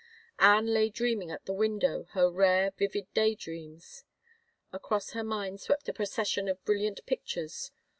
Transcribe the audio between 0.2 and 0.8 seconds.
Anne